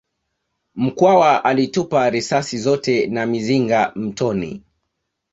Mkwawa 0.75 1.45
alitupa 1.45 2.09
risasi 2.09 2.57
zote 2.57 3.07
na 3.07 3.25
mizinga 3.25 3.91
mtoni 3.95 4.63